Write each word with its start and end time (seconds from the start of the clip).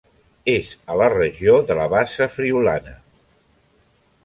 És 0.53 0.69
a 0.93 0.95
la 1.01 1.09
regió 1.15 1.59
de 1.69 1.77
la 1.81 1.85
Bassa 1.93 2.29
Friülana. 2.39 2.97